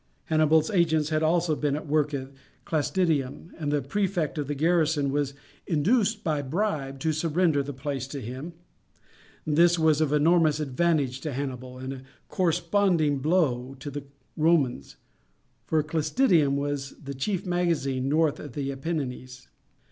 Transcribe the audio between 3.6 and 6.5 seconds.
the prefect of the garrison was induced by a